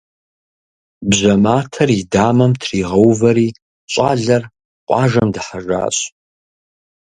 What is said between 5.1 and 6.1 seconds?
дыхьэжащ.